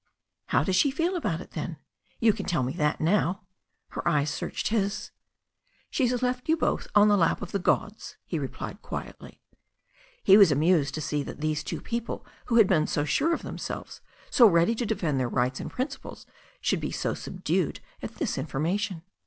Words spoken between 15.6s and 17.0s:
principles, should be